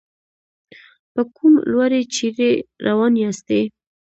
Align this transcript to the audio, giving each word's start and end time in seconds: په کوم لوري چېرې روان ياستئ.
په 1.13 1.21
کوم 1.35 1.53
لوري 1.71 2.01
چېرې 2.15 2.49
روان 2.85 3.13
ياستئ. 3.23 3.61